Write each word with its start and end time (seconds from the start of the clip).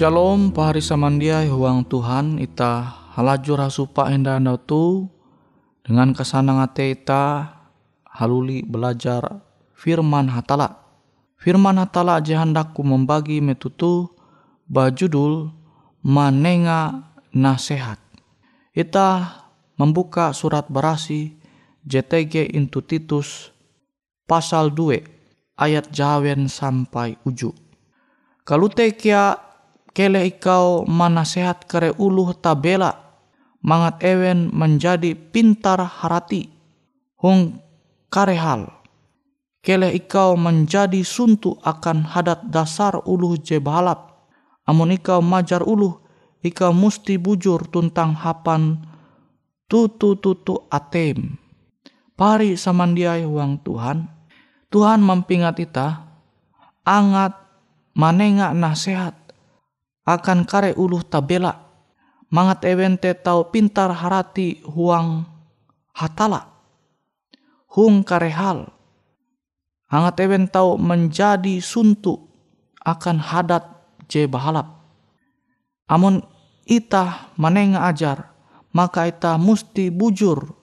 Shalom 0.00 0.56
pahari 0.56 0.80
samandiai 0.80 1.52
huang 1.52 1.84
Tuhan 1.84 2.40
ita 2.40 2.88
halajur 3.12 3.60
hasupa 3.60 4.08
enda 4.08 4.40
andau 4.40 4.56
tu 4.56 5.12
dengan 5.84 6.16
kesanang 6.16 6.64
ate 6.64 6.96
ita 6.96 7.52
haluli 8.08 8.64
belajar 8.64 9.44
firman 9.76 10.32
hatala. 10.32 10.88
Firman 11.36 11.76
hatala 11.76 12.16
aja 12.16 12.40
handakku 12.40 12.80
membagi 12.80 13.44
metutu 13.44 14.08
bajudul 14.72 15.52
manenga 16.00 17.04
nasehat. 17.36 18.00
Ita 18.72 19.36
membuka 19.76 20.32
surat 20.32 20.64
berasi 20.72 21.36
JTG 21.84 22.56
Intu 22.56 22.80
Titus 22.80 23.52
pasal 24.24 24.72
2 24.72 25.60
ayat 25.60 25.92
jawen 25.92 26.48
sampai 26.48 27.20
uju. 27.28 27.52
Kalau 28.48 28.72
tekia 28.72 29.49
kele 29.90 30.26
ikau 30.26 30.86
manasehat 30.86 31.66
kere 31.66 31.94
uluh 31.98 32.34
tabela 32.36 32.94
mangat 33.60 34.00
ewen 34.06 34.48
menjadi 34.50 35.12
pintar 35.12 35.84
harati 35.84 36.48
hung 37.20 37.60
karehal. 38.08 38.72
Kele 39.60 39.92
ikau 39.92 40.40
menjadi 40.40 41.04
suntu 41.04 41.60
akan 41.60 42.08
hadat 42.08 42.48
dasar 42.48 42.96
uluh 43.04 43.36
je 43.36 43.60
balap 43.60 44.24
amun 44.64 44.96
ikau 44.96 45.20
majar 45.20 45.60
uluh 45.60 46.00
ikau 46.40 46.72
musti 46.72 47.20
bujur 47.20 47.68
tuntang 47.68 48.16
hapan 48.16 48.80
tutu 49.68 50.16
tutu 50.16 50.64
atem. 50.72 51.36
Pari 52.16 52.56
samandiai 52.56 53.28
uang 53.28 53.60
Tuhan 53.60 54.08
Tuhan 54.72 55.04
mempingat 55.04 55.60
ita 55.60 56.08
angat 56.88 57.36
manenga 57.92 58.56
nasihat 58.56 59.19
akan 60.06 60.48
kare 60.48 60.76
uluh 60.76 61.04
tabela. 61.04 61.68
Mangat 62.30 62.62
ewente 62.62 63.10
tau 63.18 63.50
pintar 63.50 63.90
harati 63.90 64.62
huang 64.62 65.26
hatala. 65.90 66.46
Hung 67.70 68.06
kare 68.06 68.30
hal. 68.30 68.70
Angat 69.90 70.22
ewen 70.22 70.46
tau 70.46 70.78
menjadi 70.78 71.58
suntu 71.58 72.14
akan 72.86 73.18
hadat 73.18 73.66
je 74.06 74.30
bahalap. 74.30 74.86
Amun 75.90 76.22
ita 76.62 77.34
manenga 77.34 77.90
ajar 77.90 78.30
maka 78.70 79.10
ita 79.10 79.34
musti 79.34 79.90
bujur 79.90 80.54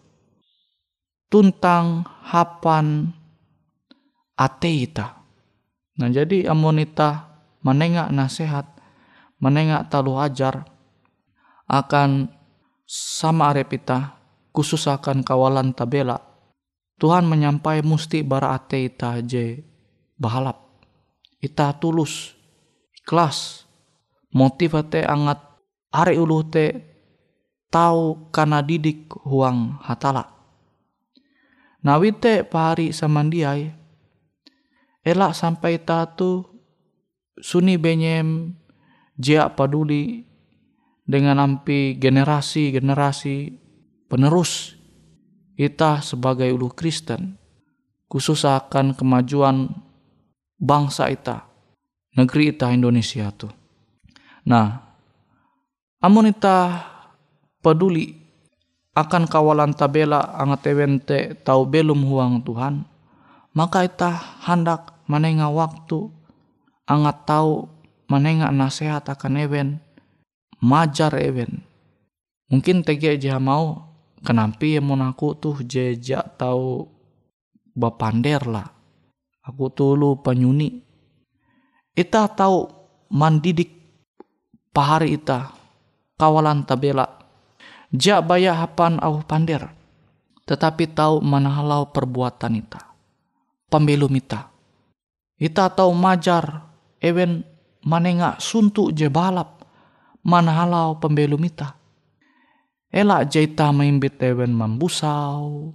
tuntang 1.28 2.08
hapan 2.24 3.12
ate 4.40 4.72
ita. 4.88 5.20
Nah 6.00 6.08
jadi 6.08 6.48
amun 6.48 6.80
ita 6.80 7.28
menengak 7.60 8.08
nasihat, 8.16 8.77
menengak 9.38 9.90
talu 9.90 10.18
ajar 10.18 10.66
akan 11.68 12.32
sama 12.88 13.52
arepita 13.52 14.18
khusus 14.56 14.90
akan 14.90 15.22
kawalan 15.22 15.76
tabela. 15.76 16.18
Tuhan 16.98 17.30
menyampai 17.30 17.86
musti 17.86 18.26
bara 18.26 18.58
ate 18.58 18.90
ita 18.90 19.22
je 19.22 19.62
bahalap. 20.18 20.58
Ita 21.38 21.78
tulus, 21.78 22.34
ikhlas, 22.98 23.70
motif 24.34 24.74
ate 24.74 25.06
angat 25.06 25.38
are 25.94 26.18
ulu 26.18 26.42
te 26.50 26.74
tahu 27.70 28.34
karena 28.34 28.66
didik 28.66 29.14
huang 29.22 29.78
hatala. 29.86 30.26
Nawite 31.86 32.42
pahari 32.42 32.90
samandiai 32.90 33.70
elak 35.06 35.38
sampai 35.38 35.80
tatu 35.86 36.44
suni 37.38 37.78
benyem 37.78 38.58
jia 39.18 39.50
paduli 39.50 40.22
dengan 41.04 41.42
ampi 41.42 41.98
generasi-generasi 41.98 43.36
penerus 44.06 44.78
kita 45.58 46.06
sebagai 46.06 46.48
ulu 46.54 46.70
Kristen 46.72 47.36
khusus 48.06 48.46
akan 48.46 48.94
kemajuan 48.94 49.74
bangsa 50.62 51.10
kita 51.10 51.50
negeri 52.14 52.54
kita 52.54 52.70
Indonesia 52.72 53.34
tuh 53.34 53.52
nah 54.46 54.86
amun 56.00 56.30
kita 56.30 56.86
peduli 57.60 58.14
akan 58.98 59.30
kawalan 59.30 59.74
tabela 59.78 60.34
angat 60.38 60.74
ewente 60.74 61.38
tau 61.42 61.66
belum 61.66 62.06
huang 62.06 62.42
Tuhan 62.46 62.86
maka 63.58 63.86
kita 63.86 64.14
hendak 64.46 64.94
manenga 65.10 65.50
waktu 65.50 66.10
angat 66.86 67.18
tahu 67.26 67.77
manenga 68.08 68.52
nasihat 68.52 69.04
akan 69.04 69.40
ewen 69.40 69.70
majar 70.64 71.14
ewen 71.20 71.64
mungkin 72.48 72.82
tegi 72.82 73.14
aja 73.16 73.40
mau 73.40 73.88
kenapa 74.24 74.64
ya 74.66 74.82
mau 74.82 74.98
aku 74.98 75.38
tuh 75.38 75.62
jejak 75.64 76.36
tahu 76.40 76.98
bapander 77.78 78.42
lah. 78.50 78.68
Aku 79.46 79.70
tuh 79.70 79.94
lu 79.94 80.18
penyuni. 80.20 80.82
Ita 81.94 82.28
tahu 82.28 82.68
mandidik 83.14 83.72
pahari 84.74 85.16
ita 85.16 85.54
kawalan 86.18 86.66
tabela. 86.66 87.06
Jak 87.94 88.28
bayar 88.28 88.60
hapan 88.60 89.00
au 89.00 89.24
pander 89.24 89.72
tetapi 90.44 90.92
tahu 90.92 91.24
mana 91.24 91.54
halau 91.54 91.88
perbuatan 91.88 92.60
ita. 92.60 92.82
Pembelum 93.72 94.12
ita. 94.12 94.52
Ita 95.40 95.72
tahu 95.72 95.96
majar 95.96 96.68
ewen 97.00 97.48
manenga 97.88 98.36
suntuk 98.44 98.92
je 98.92 99.08
balap 99.08 99.64
mana 100.20 100.52
halau 100.52 101.00
pembelum 101.00 101.40
ita. 101.48 101.80
Elak 102.92 103.32
jaita 103.32 103.72
maimbit 103.72 104.20
ewen 104.20 104.52
mambusau, 104.52 105.72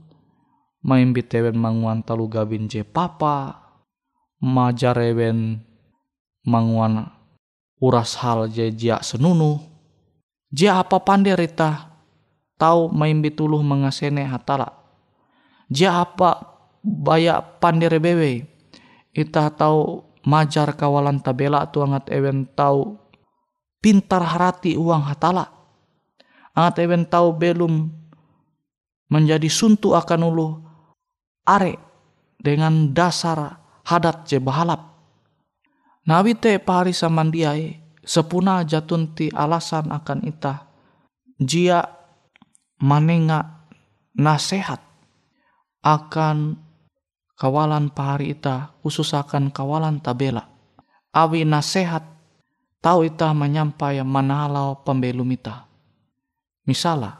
maimbit 0.84 1.32
ewen 1.32 1.56
manguan 1.56 2.04
talu 2.04 2.28
gabin 2.28 2.68
je 2.68 2.84
papa, 2.84 3.64
majar 4.40 4.96
ewen 5.00 5.64
manguan 6.44 7.08
uras 7.80 8.20
hal 8.20 8.48
je 8.52 8.68
jia 8.68 9.00
senunu. 9.00 9.60
Jia 10.52 10.84
apa 10.84 11.00
pandai 11.00 11.32
rita 11.32 11.96
tahu 12.60 12.92
maimbit 12.92 13.40
uluh 13.40 13.64
mengasene 13.64 14.28
hatala. 14.28 14.68
Jia 15.72 16.04
apa 16.04 16.60
bayak 16.84 17.56
pandai 17.56 17.88
rebewe 17.88 18.32
ita 19.12 19.48
tahu 19.48 20.11
majar 20.26 20.74
kawalan 20.78 21.18
tabela 21.22 21.66
tu 21.70 21.82
angat 21.82 22.10
ewen 22.10 22.46
tahu 22.54 22.98
pintar 23.82 24.22
harati 24.22 24.78
uang 24.78 25.02
hatala. 25.06 25.50
Angat 26.54 26.82
ewen 26.84 27.06
tahu 27.08 27.34
belum 27.34 27.90
menjadi 29.12 29.48
suntu 29.50 29.92
akan 29.92 30.20
ulu 30.32 30.48
are 31.44 31.76
dengan 32.38 32.90
dasar 32.94 33.60
hadat 33.84 34.24
je 34.30 34.38
bahalap. 34.38 34.92
Nabi 36.02 36.34
te 36.34 36.58
pari 36.58 36.90
samandiai 36.90 37.78
sepuna 38.02 38.66
jatunti 38.66 39.30
alasan 39.30 39.90
akan 39.94 40.18
ita. 40.26 40.66
Jia 41.38 41.82
manenga 42.82 43.70
nasehat 44.18 44.82
akan 45.82 46.58
kawalan 47.42 47.90
pahari 47.90 48.38
ita 48.38 48.70
khususakan 48.86 49.50
kawalan 49.50 49.98
tabela. 49.98 50.46
Awi 51.10 51.42
nasehat 51.42 52.06
tahu 52.78 53.10
ita 53.10 53.34
menyampai 53.34 53.98
manalau 54.06 54.78
pembelum 54.86 55.26
ita. 55.34 55.66
Misala, 56.62 57.18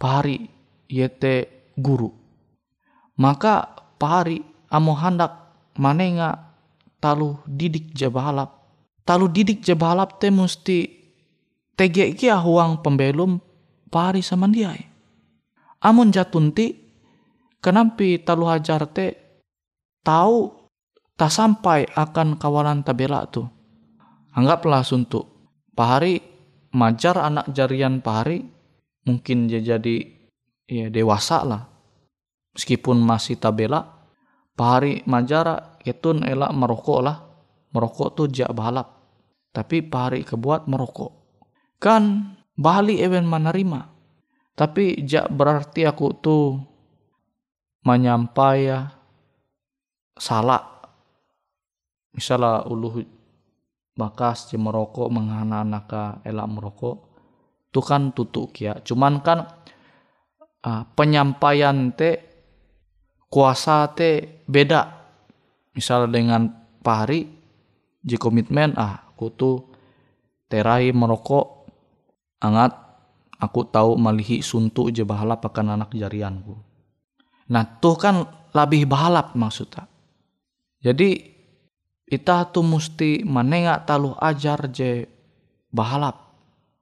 pahari 0.00 0.48
yete 0.88 1.68
guru. 1.76 2.08
Maka 3.20 3.68
pahari 4.00 4.40
amo 4.72 4.96
hendak 4.96 5.52
manenga 5.76 6.56
talu 6.96 7.36
didik 7.44 7.92
jabalap. 7.92 8.56
Talu 9.04 9.28
didik 9.28 9.60
jabalap 9.60 10.16
te 10.16 10.32
musti 10.32 10.88
tege 11.76 12.16
kia 12.16 12.40
huang 12.40 12.80
pembelum 12.80 13.36
pahari 13.92 14.24
samandiai. 14.24 14.80
Amun 15.84 16.08
jatunti 16.08 16.72
kenampi 17.60 18.16
talu 18.24 18.48
hajar 18.48 18.88
te 18.88 19.21
tahu 20.02 20.50
tak 21.16 21.30
sampai 21.30 21.86
akan 21.94 22.38
kawalan 22.38 22.82
tabela 22.82 23.26
tu. 23.30 23.46
Anggaplah 24.34 24.82
suntuk. 24.82 25.30
Pahari 25.72 26.20
majar 26.74 27.16
anak 27.16 27.48
jarian 27.54 28.02
pahari 28.02 28.44
mungkin 29.06 29.48
dia 29.48 29.62
jadi 29.62 30.02
ya 30.68 30.90
dewasa 30.90 31.46
lah. 31.46 31.62
Meskipun 32.52 33.00
masih 33.00 33.40
tabela, 33.40 34.08
pahari 34.52 35.00
majar 35.08 35.78
ketun 35.80 36.26
elak 36.26 36.52
merokok 36.52 37.00
lah. 37.00 37.16
Merokok 37.72 38.08
tu 38.12 38.22
jak 38.28 38.52
balap. 38.52 39.00
Tapi 39.52 39.80
pahari 39.80 40.24
kebuat 40.24 40.68
merokok. 40.68 41.12
Kan 41.80 42.36
bali 42.52 43.00
ewen 43.00 43.24
menerima. 43.24 43.88
Tapi 44.52 45.00
jak 45.08 45.32
berarti 45.32 45.88
aku 45.88 46.12
tu 46.20 46.60
menyampai 47.88 48.68
ya 48.68 49.01
salah. 50.16 50.84
Misalnya 52.12 52.68
ulu 52.68 53.00
bakas 53.96 54.52
je 54.52 54.56
merokok 54.56 55.08
menghana 55.12 55.64
naka 55.64 56.20
elak 56.24 56.48
merokok 56.48 56.96
itu 57.72 57.80
kan 57.80 58.12
tutuk 58.12 58.52
ya 58.60 58.76
cuman 58.80 59.20
kan 59.24 59.48
uh, 60.64 60.84
penyampaian 60.92 61.92
te 61.92 62.10
kuasa 63.32 63.88
te 63.96 64.44
beda. 64.44 65.00
Misalnya 65.72 66.08
dengan 66.12 66.42
pahari 66.84 67.24
di 67.96 68.16
komitmen 68.20 68.76
ah 68.76 69.08
aku 69.08 69.26
tuh 69.32 69.56
terai 70.52 70.92
merokok 70.92 71.64
angat 72.44 72.76
aku 73.40 73.72
tahu 73.72 73.96
malihi 73.96 74.44
suntuk 74.44 74.92
je 74.92 75.00
bahalap 75.08 75.40
akan 75.48 75.80
anak 75.80 75.96
jarianku. 75.96 76.60
Nah 77.48 77.64
tuh 77.80 77.96
kan 77.96 78.28
lebih 78.52 78.84
bahalap 78.84 79.32
maksudnya 79.32 79.91
Jadi 80.82 81.10
ita 82.10 82.42
tu 82.50 82.60
mesti 82.66 83.22
menengak 83.22 83.86
taluh 83.86 84.18
ajar 84.18 84.66
je 84.74 85.06
bahalap 85.70 86.18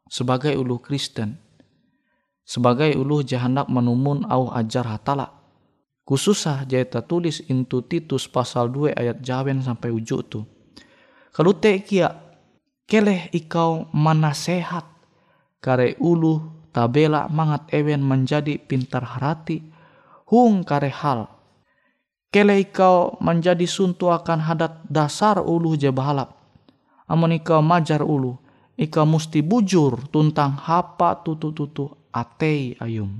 sebagai 0.08 0.56
ulu 0.56 0.80
Kristen. 0.80 1.36
Sebagai 2.42 2.96
ulu 2.96 3.22
je 3.22 3.38
hendak 3.38 3.70
menumun 3.70 4.26
au 4.26 4.50
ajar 4.50 4.88
hatala. 4.88 5.30
Khususah 6.02 6.66
je 6.66 6.82
tulis 7.06 7.44
intu 7.46 7.86
Titus 7.86 8.26
pasal 8.26 8.72
2 8.74 8.98
ayat 8.98 9.22
jawen 9.22 9.62
sampai 9.62 9.94
ujuk 9.94 10.20
tu. 10.26 10.42
Kalau 11.30 11.54
te 11.54 11.78
kia 11.86 12.10
keleh 12.90 13.30
ikau 13.30 13.86
manasehat 13.94 14.82
kare 15.62 15.94
ulu 16.02 16.66
tabela 16.74 17.30
mangat 17.30 17.70
ewen 17.70 18.02
menjadi 18.02 18.58
pintar 18.58 19.06
harati 19.06 19.62
hung 20.26 20.66
kare 20.66 20.90
hal 20.90 21.30
kele 22.30 22.62
ikau 22.62 23.18
menjadi 23.18 23.66
suntu 23.66 24.08
akan 24.08 24.38
hadat 24.46 24.86
dasar 24.86 25.42
ulu 25.42 25.74
je 25.74 25.90
bahalap. 25.90 26.34
Amun 27.10 27.34
ikau 27.34 27.58
majar 27.58 28.06
ulu, 28.06 28.38
ikau 28.78 29.02
musti 29.02 29.42
bujur 29.42 29.98
tuntang 30.14 30.54
hapa 30.54 31.18
tutu-tutu 31.26 31.90
atei 32.14 32.78
ayum. 32.78 33.18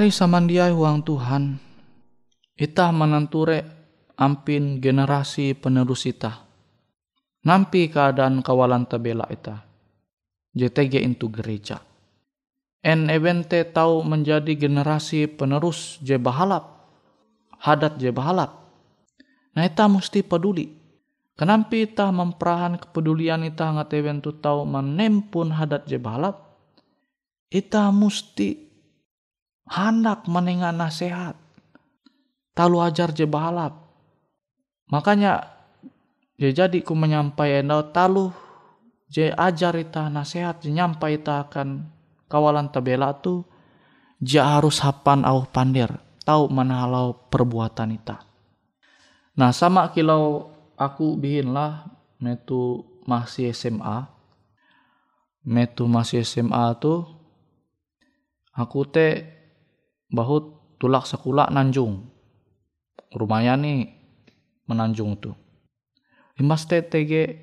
Pari 0.00 0.08
samandiai 0.08 0.72
huang 0.72 1.04
Tuhan, 1.04 1.60
ita 2.56 2.88
menenture 2.88 3.60
ampin 4.16 4.80
generasi 4.80 5.52
penerus 5.52 6.08
ita. 6.08 6.40
Nampi 7.44 7.92
keadaan 7.92 8.40
kawalan 8.40 8.88
tabela 8.88 9.28
ita. 9.28 9.60
JTG 10.56 11.04
into 11.04 11.28
gereja. 11.28 11.84
En 12.80 13.12
evente 13.12 13.60
tahu 13.60 14.00
menjadi 14.00 14.56
generasi 14.56 15.28
penerus 15.28 16.00
je 16.00 16.16
bahalap. 16.16 16.80
Hadat 17.60 18.00
je 18.00 18.08
bahalap. 18.08 18.56
Nah 19.52 19.68
ita 19.68 19.84
mesti 19.84 20.24
peduli. 20.24 20.80
Kenapa 21.36 21.76
ita 21.76 22.08
memperahan 22.08 22.80
kepedulian 22.80 23.44
ita 23.44 23.68
ngat 23.68 23.92
eventu 23.92 24.32
tahu 24.32 24.64
menempun 24.64 25.52
hadat 25.52 25.84
je 25.84 26.00
bahalap. 26.00 26.40
Ita 27.52 27.92
mesti 27.92 28.69
hendak 29.70 30.26
menengah 30.26 30.74
nasihat. 30.74 31.38
Talu 32.58 32.82
ajar 32.82 33.14
je 33.14 33.24
balap. 33.24 33.78
Makanya 34.90 35.46
je 36.34 36.50
jadi 36.50 36.82
ku 36.82 36.98
menyampaikan 36.98 37.70
talu 37.94 38.34
je 39.06 39.30
ajar 39.30 39.78
ita 39.78 40.10
nasihat 40.10 40.58
je 40.58 40.74
nyampai 40.74 41.22
ita 41.22 41.46
akan 41.46 41.86
kawalan 42.26 42.66
tabela 42.74 43.14
tu 43.14 43.46
je 44.18 44.42
harus 44.42 44.82
hapan 44.82 45.22
au 45.22 45.46
pandir 45.46 45.88
tahu 46.26 46.50
mana 46.50 46.82
halau 46.82 47.14
perbuatan 47.30 47.94
ita. 47.94 48.26
Nah 49.38 49.54
sama 49.54 49.94
kilau 49.94 50.50
aku 50.74 51.14
bihin 51.14 51.54
lah 51.54 51.86
metu 52.18 52.82
masih 53.06 53.54
SMA 53.54 54.10
metu 55.46 55.88
masih 55.88 56.26
SMA 56.26 56.76
tuh 56.76 57.06
aku 58.52 58.84
teh 58.90 59.39
bahut 60.10 60.76
tulak 60.76 61.06
sekolah 61.06 61.48
nanjung. 61.50 62.06
Rumahnya 63.10 63.58
nih 63.58 63.78
menanjung 64.66 65.18
tuh. 65.18 65.34
Limas 66.38 66.66
teh 66.66 66.82
tege 66.82 67.38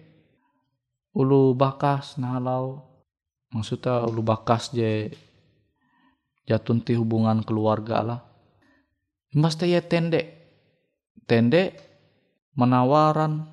ulu 1.12 1.56
bakas 1.56 2.16
nahalau. 2.20 2.84
Maksudnya 3.52 4.08
ulu 4.08 4.24
bakas 4.24 4.72
je 4.72 5.12
jatun 6.48 6.84
ti 6.84 6.96
hubungan 6.96 7.44
keluarga 7.44 8.04
lah. 8.04 8.22
Limas 9.36 9.60
teh 9.60 9.72
tende. 9.84 10.36
Tende 11.28 11.76
menawaran 12.56 13.44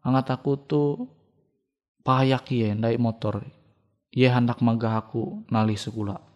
angat 0.00 0.32
aku 0.32 0.56
tuh 0.64 0.90
payak 2.00 2.48
ye 2.48 2.72
ndai 2.72 2.96
motor. 2.96 3.44
Ye 4.08 4.24
hendak 4.32 4.64
magah 4.64 4.96
aku 4.96 5.44
nali 5.52 5.76
sekula 5.76 6.28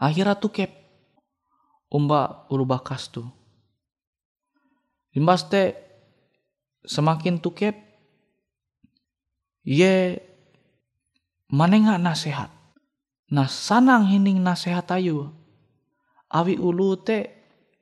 akhirnya 0.00 0.34
tuh 0.40 0.50
kep 0.50 0.72
umba 1.90 2.46
ulu 2.48 2.64
bakas 2.64 3.10
tuh. 3.10 3.26
Limbas 5.10 5.42
teh 5.50 5.74
semakin 6.86 7.42
tuh 7.42 7.52
kep 7.52 7.76
ye 9.66 10.22
manenga 11.50 11.98
nasehat. 11.98 12.48
Nah 13.34 13.50
sanang 13.50 14.06
hining 14.06 14.38
nasehat 14.38 14.86
ayu. 14.94 15.34
Awi 16.30 16.54
ulu 16.62 16.94
te 16.94 17.26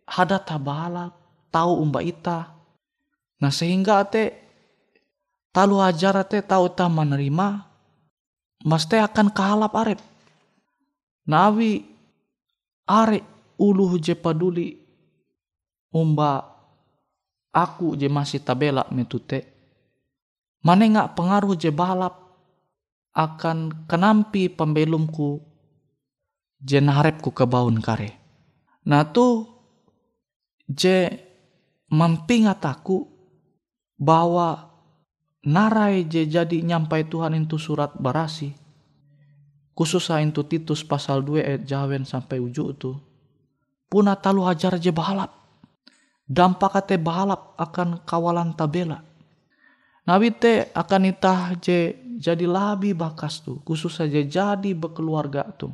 hada 0.09 0.41
tabala 0.41 1.13
tahu 1.53 1.85
umba 1.85 2.01
ita. 2.01 2.49
Nah 3.39 3.53
sehingga 3.53 4.01
te 4.09 4.33
talu 5.53 5.85
ajar 5.85 6.17
te 6.25 6.41
tahu 6.41 6.73
ta 6.73 6.89
menerima 6.89 7.69
mas 8.65 8.89
te 8.89 8.97
akan 8.97 9.29
kahalap 9.31 9.73
arep. 9.77 10.01
Nawi 11.29 11.85
are 12.89 13.21
ulu 13.59 13.99
je 13.99 14.15
paduli 14.15 14.79
umba 15.93 16.47
aku 17.53 17.99
je 17.99 18.07
masih 18.07 18.41
tabela 18.41 18.87
metute 18.95 19.59
Mana 20.59 20.91
nggak 20.91 21.15
pengaruh 21.15 21.55
je 21.55 21.71
balap 21.71 22.19
akan 23.15 23.87
kenampi 23.87 24.51
pembelumku 24.51 25.39
je 26.59 26.83
naharepku 26.83 27.31
ke 27.31 27.47
baun 27.47 27.79
kare. 27.79 28.19
Nah 28.91 29.07
tu 29.07 29.47
je 30.67 31.07
mampingat 31.95 32.59
aku 32.67 33.07
bahwa 33.99 34.67
narai 35.47 36.07
je 36.11 36.27
jadi 36.27 36.59
nyampai 36.63 37.07
Tuhan 37.07 37.39
itu 37.39 37.57
surat 37.57 37.95
barasi. 37.95 38.55
Khususnya 39.79 40.19
itu 40.27 40.43
Titus 40.43 40.83
pasal 40.83 41.23
2 41.23 41.39
ayat 41.39 41.63
jawen 41.63 42.03
sampai 42.03 42.43
ujuk 42.43 42.69
tu. 42.83 42.99
Puna 43.89 44.17
talu 44.21 44.45
hajar 44.45 44.77
je 44.77 44.93
balap. 44.93 45.33
Dampak 46.29 46.85
ate 46.85 47.01
balap 47.01 47.57
akan 47.57 48.05
kawalan 48.05 48.53
tabela 48.53 49.01
Nabi 50.09 50.33
te 50.33 50.73
akan 50.73 51.13
itah 51.13 51.53
je 51.61 51.93
jadi 52.17 52.49
labi 52.49 52.97
bakas 52.97 53.45
tu 53.45 53.61
khusus 53.61 53.93
saja 53.93 54.25
jadi 54.25 54.73
berkeluarga 54.73 55.45
tu. 55.53 55.69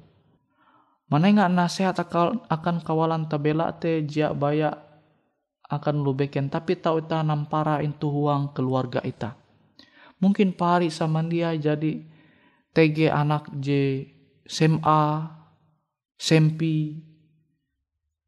Mana 1.07 1.31
nggak 1.31 1.55
nasihat 1.55 1.95
akan 2.51 2.83
kawalan 2.83 3.31
tabela 3.31 3.71
te 3.79 4.03
jia 4.03 4.35
baya 4.35 4.75
akan 5.71 6.03
lu 6.03 6.19
beken 6.19 6.51
tapi 6.51 6.75
tahu 6.75 7.07
ita 7.07 7.23
nampara 7.23 7.79
itu 7.79 8.11
uang 8.11 8.51
keluarga 8.51 8.99
ita. 9.07 9.39
Mungkin 10.19 10.59
pari 10.59 10.91
sama 10.91 11.23
dia 11.23 11.55
jadi 11.55 12.03
TG 12.75 13.15
anak 13.15 13.55
J 13.63 13.69
SMA, 14.51 15.31
sempi, 16.19 16.99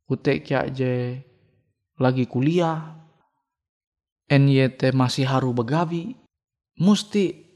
utek 0.07 0.47
ya 0.47 0.61
je 0.71 1.19
lagi 1.99 2.25
kuliah, 2.29 2.95
NYT 4.27 4.95
masih 4.95 5.27
haru 5.27 5.55
begawi, 5.55 6.15
musti 6.79 7.47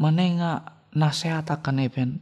menenga 0.00 0.82
nasihat 0.92 1.48
akan 1.48 1.84
event. 1.84 2.14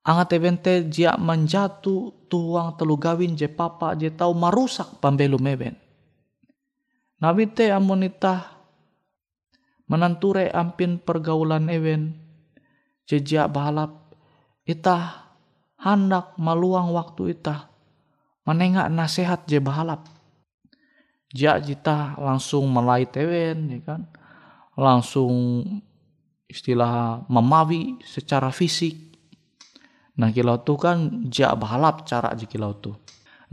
Angat 0.00 0.32
event 0.32 0.58
teh 0.64 0.88
jia 0.88 1.14
menjatu 1.20 2.26
tuang 2.26 2.74
telu 2.74 2.96
gawin 2.96 3.36
je 3.36 3.46
papa 3.46 3.92
je 3.94 4.08
tau 4.08 4.32
marusak 4.32 4.98
pambelum 4.98 5.44
event. 5.44 5.76
Nabi 7.20 7.52
teh 7.52 7.68
amonita 7.68 8.56
menanture 9.84 10.48
ampin 10.56 10.96
pergaulan 10.96 11.68
event 11.68 12.16
je 13.04 13.20
jia 13.20 13.44
balap 13.44 14.16
itah 14.64 15.36
hendak 15.76 16.32
maluang 16.40 16.96
waktu 16.96 17.36
itah 17.36 17.69
menengak 18.50 18.90
nasihat 18.90 19.46
je 19.46 19.62
balap 19.62 20.10
Ja 21.30 21.62
jita 21.62 22.18
langsung 22.18 22.66
melai 22.66 23.06
tewen, 23.06 23.70
ya 23.70 23.78
kan? 23.86 24.02
Langsung 24.74 25.62
istilah 26.50 27.22
memawi 27.30 28.02
secara 28.02 28.50
fisik. 28.50 28.98
Nah 30.18 30.34
kilau 30.34 30.58
tu 30.66 30.74
kan 30.74 31.30
ja 31.30 31.54
balap 31.54 32.02
cara 32.02 32.34
ji 32.34 32.50
kilau. 32.50 32.74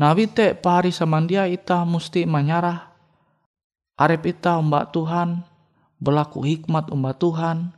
Nah 0.01 0.17
te 0.33 0.57
pahari 0.57 0.89
samandia 0.89 1.45
ita 1.45 1.86
mesti 1.86 2.25
menyarah. 2.25 2.89
Arep 3.97 4.25
ita 4.25 4.57
mbak 4.57 4.93
Tuhan, 4.97 5.45
berlaku 6.01 6.49
hikmat 6.49 6.89
mbak 6.89 7.17
Tuhan, 7.21 7.77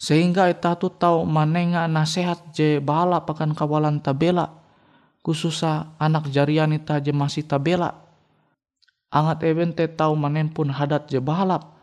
sehingga 0.00 0.48
ita 0.48 0.80
tu 0.80 0.88
tahu 0.88 1.28
manenga 1.28 1.84
nasihat 1.92 2.40
je 2.56 2.80
balap 2.80 3.28
akan 3.28 3.52
kawalan 3.52 4.00
tabela 4.00 4.63
khususnya 5.24 5.96
anak 5.96 6.28
jarian 6.28 6.76
ita 6.76 7.00
je 7.00 7.10
masih 7.10 7.48
tabela 7.48 7.96
angat 9.08 9.40
eben 9.48 9.72
te 9.72 9.88
tau 9.88 10.12
manen 10.12 10.52
pun 10.52 10.68
hadat 10.68 11.08
je 11.08 11.18
balap 11.18 11.74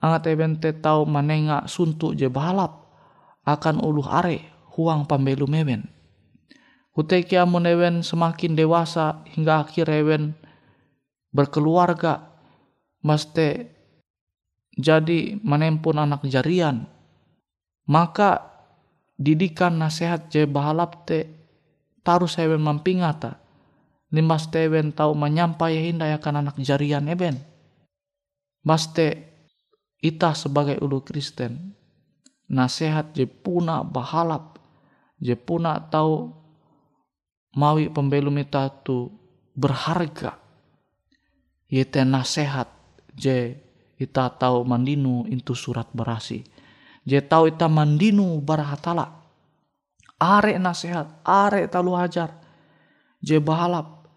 angat 0.00 0.32
eben 0.32 0.56
te 0.56 0.72
tau 0.72 1.04
manenga 1.04 1.68
suntuk 1.68 2.16
je 2.16 2.32
balap 2.32 2.88
akan 3.46 3.78
uluh 3.78 4.10
are 4.10 4.42
huang 4.74 5.08
pambelu 5.08 5.46
mewen. 5.46 5.86
Kuteki 6.92 7.36
amun 7.36 7.68
ewen 7.68 8.00
semakin 8.00 8.56
dewasa 8.56 9.20
hingga 9.32 9.64
akhir 9.64 9.86
ewen 9.88 10.32
berkeluarga 11.30 12.24
mesti 13.04 13.68
jadi 14.76 15.36
menempun 15.40 16.00
anak 16.00 16.24
jarian. 16.28 16.88
Maka 17.86 18.42
didikan 19.16 19.78
nasihat 19.78 20.32
je 20.32 20.48
balap 20.48 21.04
te 21.06 21.45
taruh 22.06 22.30
ewen 22.38 22.62
mampingata. 22.62 23.42
Limas 24.14 24.46
tewen 24.46 24.94
tau 24.94 25.18
menyampai 25.18 25.90
hinda 25.90 26.06
akan 26.14 26.46
anak 26.46 26.56
jarian 26.62 27.10
eben. 27.10 27.42
Baste 28.62 29.34
ita 29.98 30.30
sebagai 30.38 30.78
ulu 30.78 31.02
Kristen. 31.02 31.74
Nasihat 32.46 33.10
je 33.10 33.26
puna 33.26 33.82
bahalap. 33.82 34.62
Je 35.18 35.34
puna 35.34 35.82
tau 35.90 36.30
mawi 37.58 37.90
pembelum 37.90 38.38
ita 38.38 38.70
tu 38.70 39.10
berharga. 39.58 40.38
Yete 41.66 42.06
nasihat 42.06 42.70
je 43.18 43.58
ita 43.98 44.30
tau 44.30 44.62
mandinu 44.62 45.26
itu 45.26 45.58
surat 45.58 45.90
berasi. 45.90 46.46
Je 47.02 47.18
tau 47.26 47.50
ita 47.50 47.66
mandinu 47.66 48.38
barahatala 48.38 49.25
are 50.16 50.52
nasihat 50.56 51.08
are 51.24 51.68
talu 51.68 51.92
hajar 51.96 52.32
je 53.20 53.36
bahalap 53.40 54.08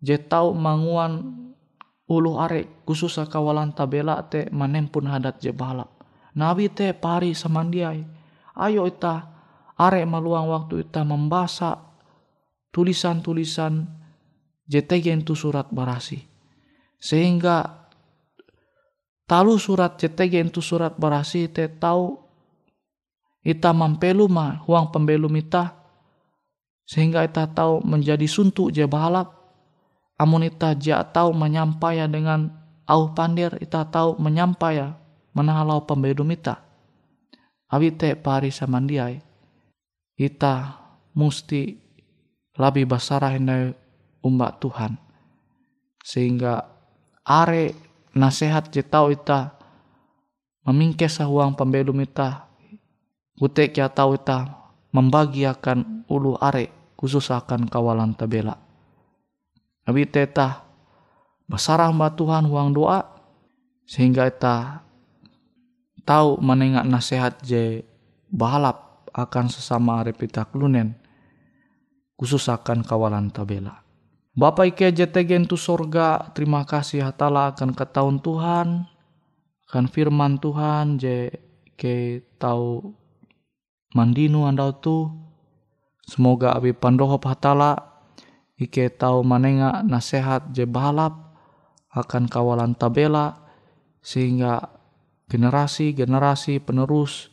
je 0.00 0.16
tau 0.20 0.52
manguan 0.52 1.46
ulu 2.06 2.38
are 2.38 2.84
khusus 2.86 3.18
kawalan 3.26 3.74
tabela 3.74 4.22
te 4.30 4.46
manempun 4.54 5.10
hadat 5.10 5.42
je 5.42 5.50
balap. 5.50 5.90
Nabi 6.36 6.70
te 6.70 6.94
pari 6.94 7.34
samandiai. 7.34 8.04
Ayo 8.56 8.88
ita 8.88 9.14
are 9.76 10.00
maluang 10.08 10.48
waktu 10.48 10.86
ita 10.86 11.04
membaca 11.04 11.76
tulisan-tulisan 12.72 13.84
JTG 14.68 15.24
itu 15.24 15.34
surat 15.36 15.68
barasi. 15.72 16.20
Sehingga 16.96 17.88
talu 19.28 19.60
surat 19.60 19.98
JTG 20.00 20.52
itu 20.52 20.60
surat 20.64 20.96
barasi 20.96 21.48
te 21.52 21.68
tahu 21.68 22.25
ita 23.46 23.70
mampelu 23.70 24.26
ma 24.26 24.58
huang 24.66 24.90
pembelum 24.90 25.30
ita 25.38 25.78
sehingga 26.82 27.22
ita 27.22 27.46
tahu 27.46 27.86
menjadi 27.86 28.26
suntuk 28.26 28.74
je 28.74 28.82
balap 28.90 29.30
amun 30.18 30.50
ita 30.50 30.74
ja 30.74 31.06
tahu 31.06 31.30
menyampai 31.30 32.02
dengan 32.10 32.50
au 32.90 33.14
pandir 33.14 33.54
ita 33.62 33.86
tahu 33.86 34.18
menyampai 34.18 34.94
menahalau 35.36 35.84
pembedum 35.84 36.26
ita. 36.32 36.64
Awi 37.66 37.92
te 37.92 38.14
pari 38.14 38.48
samandiai 38.54 39.20
ita 40.16 40.80
musti 41.12 41.76
lebih 42.56 42.88
basarah 42.88 43.36
hendak 43.36 43.76
umbak 44.24 44.62
Tuhan. 44.62 44.96
Sehingga 46.00 46.64
are 47.26 47.74
nasihat 48.16 48.70
je 48.70 48.80
tahu 48.80 49.12
ita 49.12 49.58
memingkes 50.64 51.20
uang 51.20 51.58
pembedum 51.58 51.98
ita 52.00 52.46
Utek 53.36 53.76
ya 53.76 53.92
tahu 53.92 54.16
ita 54.16 54.48
membagiakan 54.96 56.08
ulu 56.08 56.40
are 56.40 56.72
khusus 56.96 57.28
akan 57.28 57.68
kawalan 57.68 58.16
tabela. 58.16 58.56
Abi 59.84 60.08
teta 60.08 60.64
basarah 61.44 61.92
mbak 61.92 62.16
Tuhan 62.16 62.48
huang 62.48 62.72
doa 62.72 63.04
sehingga 63.84 64.24
ita 64.24 64.80
tahu 66.08 66.40
menengak 66.40 66.88
nasihat 66.88 67.36
je 67.44 67.84
balap 68.32 69.04
akan 69.12 69.52
sesama 69.52 70.00
repita 70.00 70.48
klunen 70.48 70.96
khusus 72.16 72.48
akan 72.48 72.80
kawalan 72.82 73.28
tabela. 73.28 73.84
Bapak 74.36 74.76
Ike 74.76 74.92
JTG 74.92 75.48
tu 75.48 75.56
sorga, 75.56 76.28
terima 76.36 76.60
kasih 76.68 77.00
hatala 77.00 77.56
akan 77.56 77.72
ketahuan 77.72 78.20
Tuhan, 78.20 78.84
akan 79.64 79.84
firman 79.88 80.36
Tuhan, 80.36 81.00
je 81.00 81.32
ke 81.72 82.20
tahu 82.36 82.92
mandinu 83.96 84.44
andau 84.44 84.76
tu. 84.76 85.08
Semoga 86.06 86.52
abi 86.54 86.76
pandohop 86.76 87.24
hatala 87.24 87.80
ike 88.60 88.92
tau 88.94 89.24
manenga 89.24 89.82
nasehat 89.82 90.52
je 90.54 90.68
balap 90.68 91.34
akan 91.90 92.28
kawalan 92.30 92.76
tabela 92.76 93.42
sehingga 94.04 94.70
generasi-generasi 95.26 96.62
penerus 96.62 97.32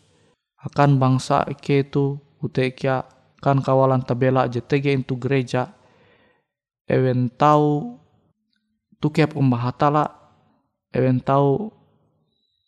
akan 0.63 0.97
bangsa 0.97 1.45
ike 1.51 1.85
itu 1.85 2.17
utekia 2.41 3.05
kan 3.43 3.59
kawalan 3.59 4.01
tabela 4.01 4.47
JTG 4.47 5.03
itu 5.03 5.19
gereja. 5.19 5.75
Ewen 6.87 7.29
tau 7.29 7.99
tukep 9.03 9.35
umbah 9.35 9.69
hatala 9.69 10.05
ewen 10.95 11.19
tau 11.19 11.75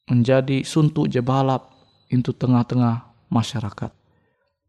menjadi 0.06 0.62
suntuk 0.62 1.10
je 1.10 1.24
balap 1.24 1.72
itu 2.14 2.30
tengah-tengah 2.30 3.15
masyarakat. 3.36 3.92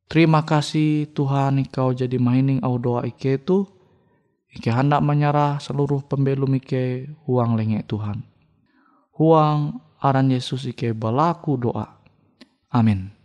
Terima 0.07 0.42
kasih 0.42 1.11
Tuhan 1.14 1.62
Engkau 1.62 1.94
jadi 1.94 2.18
maining 2.18 2.62
au 2.66 2.79
doa 2.79 3.07
ike 3.07 3.38
itu. 3.38 3.66
Ike 4.50 4.70
hendak 4.70 5.02
menyerah 5.02 5.59
seluruh 5.62 6.02
pembelum 6.07 6.59
ike 6.59 7.11
huang 7.26 7.55
lengek 7.55 7.87
Tuhan. 7.87 8.22
Huang 9.18 9.83
aran 10.02 10.31
Yesus 10.31 10.66
ike 10.66 10.94
balaku 10.94 11.59
doa. 11.59 11.98
Amin. 12.70 13.15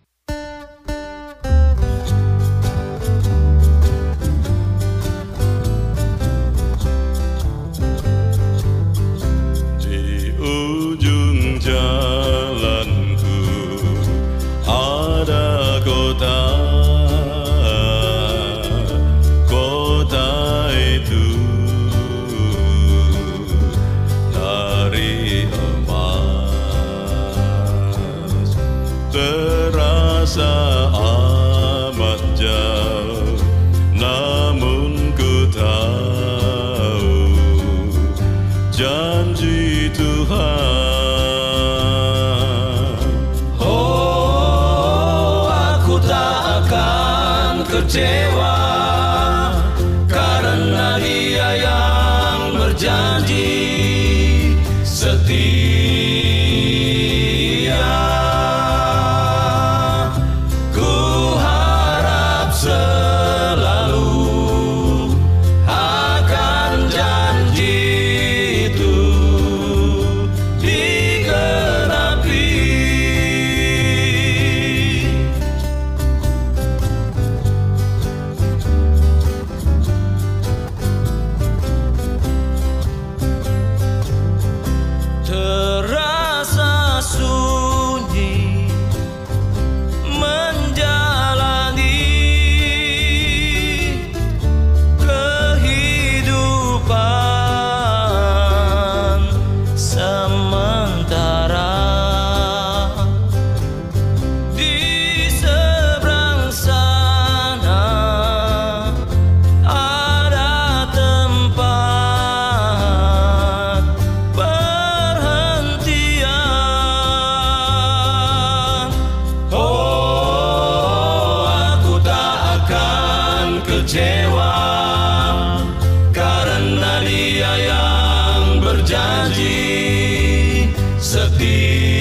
ti. 131.41 132.00